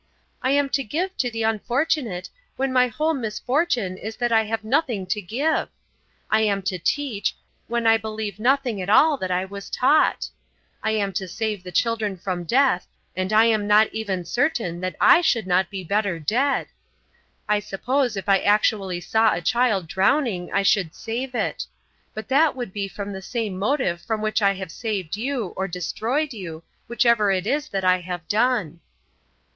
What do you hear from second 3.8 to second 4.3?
is